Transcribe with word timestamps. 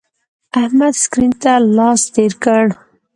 احمد 0.61 0.93
سکرین 1.03 1.31
ته 1.41 1.53
لاس 1.75 2.01
تیر 2.13 2.33
کړ. 2.43 2.63